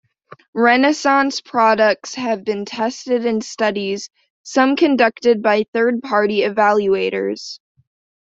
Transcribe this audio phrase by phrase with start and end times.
[0.55, 4.09] Renaissance products have been tested in studies,
[4.41, 7.59] some conducted by third-party evaluators.